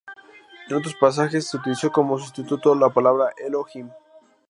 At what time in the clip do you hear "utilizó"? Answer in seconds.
1.57-1.91